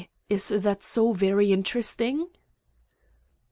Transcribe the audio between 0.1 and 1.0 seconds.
Is that